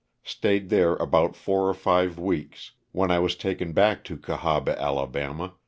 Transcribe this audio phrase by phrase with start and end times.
[0.23, 5.51] Stayed there about four or five weeks, when I was taken back to Cahaba, Ala.